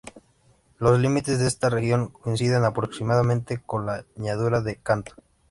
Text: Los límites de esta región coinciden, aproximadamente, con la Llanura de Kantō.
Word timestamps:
Los 0.79 0.97
límites 0.99 1.37
de 1.37 1.45
esta 1.47 1.69
región 1.69 2.07
coinciden, 2.07 2.63
aproximadamente, 2.65 3.61
con 3.63 3.85
la 3.85 4.03
Llanura 4.15 4.59
de 4.61 4.81
Kantō. 4.81 5.13